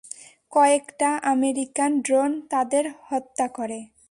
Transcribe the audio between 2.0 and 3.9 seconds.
Drone তাদের হত্যা করে।